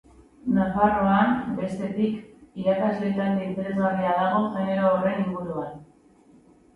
[0.53, 2.15] Nafarroan, bestetik,
[2.61, 5.77] irakasle talde interesgarria dago genero horren inguruan.